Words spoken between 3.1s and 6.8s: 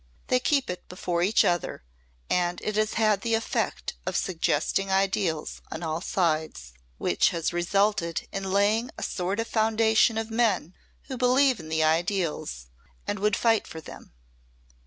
the effect of suggesting ideals on all sides.